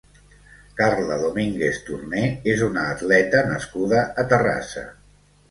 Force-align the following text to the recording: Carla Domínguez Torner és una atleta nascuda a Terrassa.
Carla 0.77 1.17
Domínguez 1.23 1.81
Torner 1.89 2.23
és 2.55 2.65
una 2.69 2.87
atleta 2.95 3.45
nascuda 3.53 4.01
a 4.25 4.27
Terrassa. 4.35 4.87